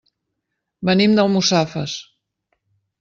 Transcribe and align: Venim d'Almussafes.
Venim 0.89 1.13
d'Almussafes. 1.19 1.97